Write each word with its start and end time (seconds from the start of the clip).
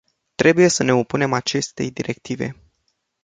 Trebuie 0.35 0.67
să 0.67 0.83
ne 0.83 0.93
opunem 0.93 1.33
acestei 1.33 1.91
directive. 1.91 2.55